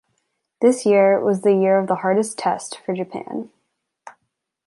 [0.61, 3.51] This year was the year of the hardest test for Japan.